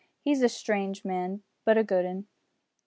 [0.23, 2.25] He's a strange man, but a good 'un!"